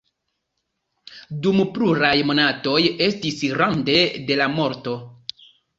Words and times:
Dum 1.43 1.61
pluraj 1.77 2.15
monatoj 2.31 2.81
estis 3.11 3.47
rande 3.63 4.03
de 4.31 4.45
la 4.45 4.53
morto. 4.61 5.01